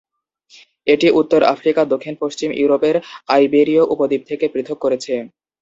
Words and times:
এটি 0.87 1.07
উত্তর 1.19 1.41
আফ্রিকা 1.53 1.81
দক্ষিণ-পশ্চিম 1.93 2.49
ইউরোপের 2.53 2.95
আইবেরীয় 3.29 3.83
উপদ্বীপ 3.93 4.21
থেকে 4.29 4.45
পৃথক 4.53 4.77
করেছে। 4.81 5.13